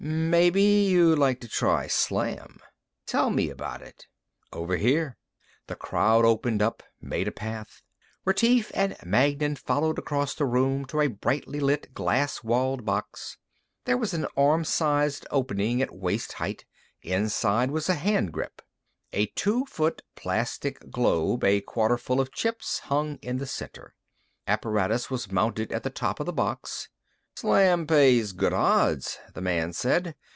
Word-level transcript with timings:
"Maybe 0.03 0.63
you'd 0.63 1.19
like 1.19 1.39
to 1.41 1.47
try 1.47 1.85
Slam." 1.85 2.57
"Tell 3.05 3.29
me 3.29 3.51
about 3.51 3.83
it." 3.83 4.07
"Over 4.51 4.75
here." 4.77 5.15
The 5.67 5.75
crowd 5.75 6.25
opened 6.25 6.59
up, 6.59 6.81
made 6.99 7.27
a 7.27 7.31
path. 7.31 7.83
Retief 8.25 8.71
and 8.73 8.97
Magnan 9.05 9.57
followed 9.57 9.99
across 9.99 10.33
the 10.33 10.47
room 10.47 10.85
to 10.85 11.01
a 11.01 11.07
brightly 11.07 11.59
lit 11.59 11.93
glass 11.93 12.43
walled 12.43 12.83
box. 12.83 13.37
There 13.85 13.95
was 13.97 14.15
an 14.15 14.25
arm 14.35 14.63
sized 14.65 15.27
opening 15.29 15.83
at 15.83 15.93
waist 15.93 16.33
height. 16.33 16.65
Inside 17.03 17.69
was 17.69 17.87
a 17.87 17.93
hand 17.93 18.31
grip. 18.33 18.63
A 19.13 19.27
two 19.27 19.67
foot 19.67 20.01
plastic 20.15 20.89
globe 20.89 21.43
a 21.43 21.61
quarter 21.61 21.99
full 21.99 22.19
of 22.19 22.31
chips 22.33 22.79
hung 22.85 23.17
in 23.17 23.37
the 23.37 23.45
center. 23.45 23.93
Apparatus 24.47 25.11
was 25.11 25.31
mounted 25.31 25.71
at 25.71 25.83
the 25.83 25.91
top 25.91 26.19
of 26.19 26.25
the 26.25 26.33
box. 26.33 26.89
"Slam 27.33 27.87
pays 27.87 28.33
good 28.33 28.51
odds," 28.53 29.17
the 29.33 29.39
man 29.41 29.71
said. 29.71 30.15